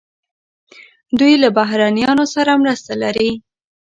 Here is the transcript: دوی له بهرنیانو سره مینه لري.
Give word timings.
دوی 1.19 1.33
له 1.43 1.49
بهرنیانو 1.57 2.25
سره 2.35 2.51
مینه 2.61 2.75
لري. 3.01 3.29